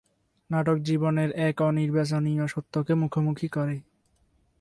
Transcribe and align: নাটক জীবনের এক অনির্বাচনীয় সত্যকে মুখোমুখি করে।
নাটক 0.49 0.77
জীবনের 0.81 1.29
এক 1.39 1.55
অনির্বাচনীয় 1.61 2.45
সত্যকে 2.47 2.93
মুখোমুখি 2.93 3.47
করে। 3.47 3.75